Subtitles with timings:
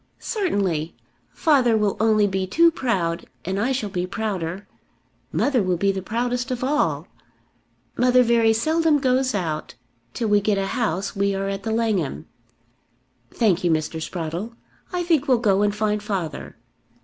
[0.17, 0.95] "Certainly.
[1.31, 4.67] Father will only be too proud, and I shall be prouder.
[5.31, 7.05] Mother will be the proudest of all.
[7.95, 9.75] Mother very seldom goes out.
[10.15, 12.25] Till we get a house we are at The Langham.
[13.29, 14.01] Thank you, Mr.
[14.01, 14.53] Sprottle.
[14.91, 16.57] I think we'll go and find father."